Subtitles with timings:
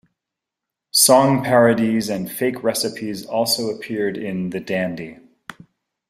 [0.89, 5.19] Song parodies and fake recipes also appeared in "The Dandy".